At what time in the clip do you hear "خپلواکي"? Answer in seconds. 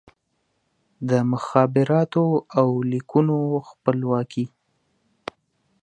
3.69-4.45